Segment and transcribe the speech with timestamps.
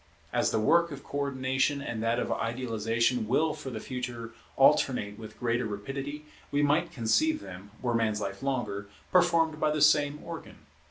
[0.33, 5.19] As the work of Co ordination and that of Idealization will for the future alternate
[5.19, 10.19] with greater rapidity, we might conceive them, were man's life longer, performed by the same
[10.23, 10.65] organ.